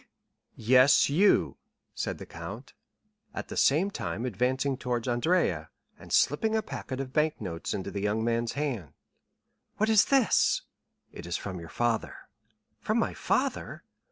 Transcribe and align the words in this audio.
"Yes, 0.55 1.09
you," 1.11 1.57
said 1.93 2.17
the 2.17 2.25
count, 2.25 2.73
at 3.35 3.49
the 3.49 3.55
same 3.55 3.91
time 3.91 4.25
advancing 4.25 4.75
towards 4.75 5.07
Andrea, 5.07 5.69
and 5.99 6.11
slipping 6.11 6.55
a 6.55 6.63
packet 6.63 6.99
of 6.99 7.13
bank 7.13 7.39
notes 7.39 7.71
into 7.71 7.91
the 7.91 8.01
young 8.01 8.23
man's 8.23 8.53
hand. 8.53 8.93
"What 9.77 9.89
is 9.89 10.05
this?" 10.05 10.63
"It 11.11 11.27
is 11.27 11.37
from 11.37 11.59
your 11.59 11.69
father." 11.69 12.15
"From 12.79 12.97
my 12.97 13.13
father?" 13.13 13.83